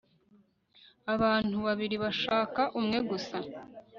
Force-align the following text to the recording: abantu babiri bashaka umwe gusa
abantu 1.13 1.55
babiri 1.65 1.95
bashaka 2.03 2.61
umwe 2.79 2.97
gusa 3.09 3.37